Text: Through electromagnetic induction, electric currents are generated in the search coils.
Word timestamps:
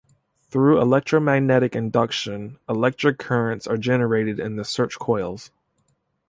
Through 0.49 0.81
electromagnetic 0.81 1.75
induction, 1.75 2.57
electric 2.67 3.19
currents 3.19 3.67
are 3.67 3.77
generated 3.77 4.39
in 4.39 4.55
the 4.55 4.65
search 4.65 4.97
coils. 4.97 5.51